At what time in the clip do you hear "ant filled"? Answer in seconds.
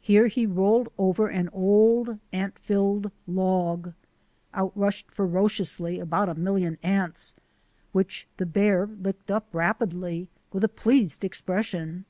2.32-3.10